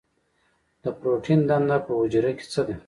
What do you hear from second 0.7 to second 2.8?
د پروټین دنده په حجره کې څه ده؟